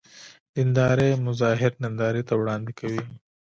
دیندارۍ 0.55 1.11
مظاهر 1.27 1.71
نندارې 1.83 2.21
ته 2.27 2.33
وړاندې 2.39 2.71
کوي. 2.79 3.01